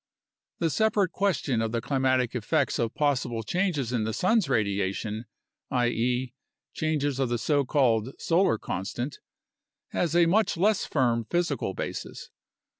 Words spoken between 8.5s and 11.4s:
constant) has a much less firm